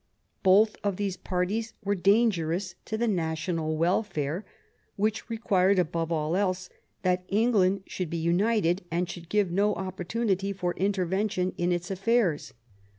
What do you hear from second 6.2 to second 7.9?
else, that England